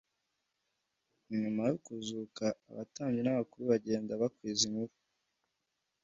[1.39, 4.95] Nyuma yo kuzuka abatambyi n'abakuru bagenda bakwiza inkuru